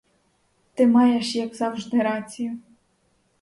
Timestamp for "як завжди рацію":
1.35-2.59